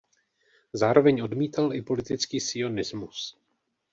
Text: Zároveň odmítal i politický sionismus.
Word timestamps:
Zároveň 0.73 1.21
odmítal 1.21 1.73
i 1.73 1.81
politický 1.81 2.39
sionismus. 2.39 3.17